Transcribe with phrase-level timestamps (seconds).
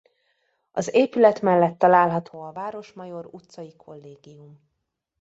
[0.71, 4.59] Az épület mellett található a Városmajor utcai kollégium.